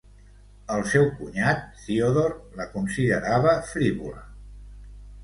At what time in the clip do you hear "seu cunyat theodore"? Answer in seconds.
0.93-2.57